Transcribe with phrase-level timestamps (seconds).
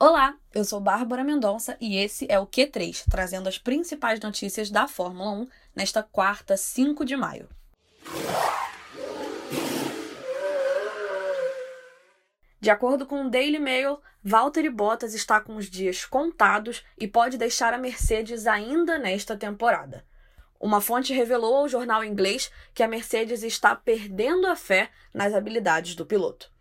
[0.00, 4.86] Olá, eu sou Bárbara Mendonça e esse é o Q3, trazendo as principais notícias da
[4.86, 7.48] Fórmula 1 nesta quarta, 5 de maio.
[12.60, 17.36] De acordo com o Daily Mail, Valtteri Bottas está com os dias contados e pode
[17.36, 20.06] deixar a Mercedes ainda nesta temporada.
[20.60, 25.96] Uma fonte revelou ao jornal inglês que a Mercedes está perdendo a fé nas habilidades
[25.96, 26.56] do piloto.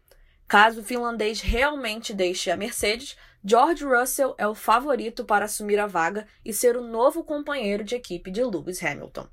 [0.48, 5.88] Caso o finlandês realmente deixe a Mercedes, George Russell é o favorito para assumir a
[5.88, 9.27] vaga e ser o novo companheiro de equipe de Lewis Hamilton.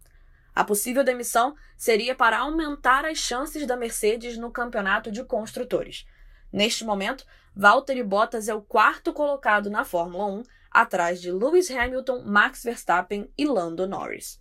[0.52, 6.04] A possível demissão seria para aumentar as chances da Mercedes no campeonato de construtores.
[6.52, 7.24] Neste momento,
[7.54, 13.28] Valtteri Bottas é o quarto colocado na Fórmula 1, atrás de Lewis Hamilton, Max Verstappen
[13.38, 14.40] e Lando Norris.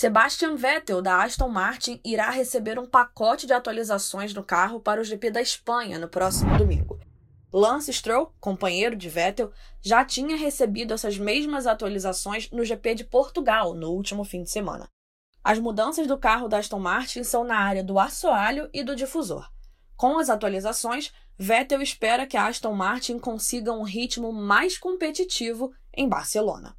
[0.00, 5.04] Sebastian Vettel, da Aston Martin, irá receber um pacote de atualizações no carro para o
[5.04, 7.00] GP da Espanha no próximo domingo.
[7.52, 9.50] Lance Stroll, companheiro de Vettel,
[9.82, 14.88] já tinha recebido essas mesmas atualizações no GP de Portugal no último fim de semana.
[15.42, 19.50] As mudanças do carro da Aston Martin são na área do assoalho e do difusor.
[19.96, 26.08] Com as atualizações, Vettel espera que a Aston Martin consiga um ritmo mais competitivo em
[26.08, 26.77] Barcelona.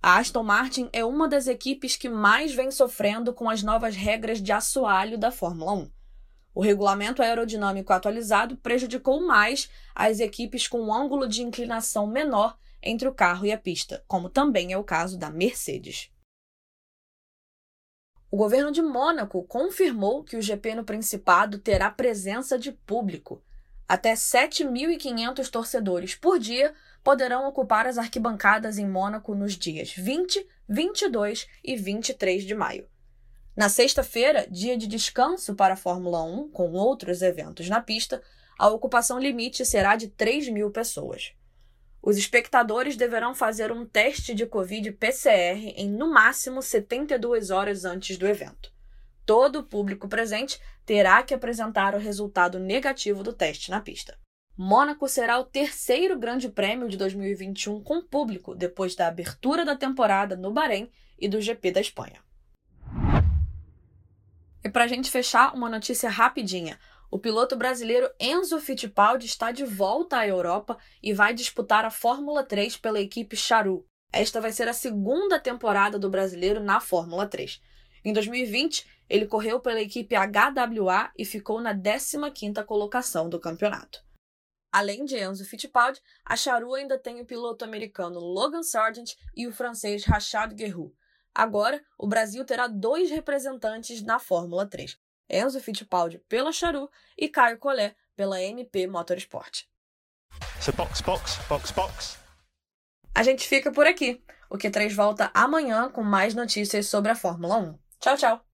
[0.00, 4.40] A Aston Martin é uma das equipes que mais vem sofrendo com as novas regras
[4.40, 5.90] de assoalho da Fórmula 1.
[6.54, 13.08] O regulamento aerodinâmico atualizado prejudicou mais as equipes com um ângulo de inclinação menor entre
[13.08, 16.12] o carro e a pista, como também é o caso da Mercedes.
[18.30, 23.42] O governo de Mônaco confirmou que o GP no Principado terá presença de público.
[23.88, 31.48] Até 7.500 torcedores por dia poderão ocupar as arquibancadas em Mônaco nos dias 20, 22
[31.64, 32.86] e 23 de maio.
[33.56, 38.22] Na sexta-feira, dia de descanso para a Fórmula 1, com outros eventos na pista,
[38.58, 41.32] a ocupação limite será de 3 mil pessoas.
[42.02, 48.28] Os espectadores deverão fazer um teste de Covid-PCR em no máximo 72 horas antes do
[48.28, 48.70] evento.
[49.28, 54.18] Todo o público presente terá que apresentar o resultado negativo do teste na pista.
[54.56, 60.34] Mônaco será o terceiro Grande Prêmio de 2021 com público, depois da abertura da temporada
[60.34, 62.24] no Bahrein e do GP da Espanha.
[64.64, 66.80] E para a gente fechar, uma notícia rapidinha.
[67.10, 72.42] O piloto brasileiro Enzo Fittipaldi está de volta à Europa e vai disputar a Fórmula
[72.42, 73.84] 3 pela equipe Charu.
[74.10, 77.60] Esta vai ser a segunda temporada do brasileiro na Fórmula 3.
[78.04, 84.04] Em 2020, ele correu pela equipe HWA e ficou na 15ª colocação do campeonato.
[84.70, 89.52] Além de Enzo Fittipaldi, a Charu ainda tem o piloto americano Logan Sargent e o
[89.52, 90.94] francês Rachad Guerrou.
[91.34, 94.98] Agora, o Brasil terá dois representantes na Fórmula 3.
[95.30, 99.64] Enzo Fittipaldi pela Charu e Caio Collet pela MP Motorsport.
[100.60, 102.18] So box, box, box, box.
[103.14, 104.22] A gente fica por aqui.
[104.50, 107.78] O Q3 volta amanhã com mais notícias sobre a Fórmula 1.
[108.00, 108.47] Tchau, tchau!